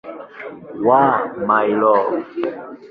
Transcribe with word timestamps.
wa 0.87 1.03
"My 1.47 1.67
Love". 1.81 2.15